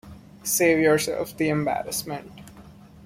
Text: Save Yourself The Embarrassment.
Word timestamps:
Save 0.41 0.79
Yourself 0.79 1.37
The 1.37 1.49
Embarrassment. 1.49 2.31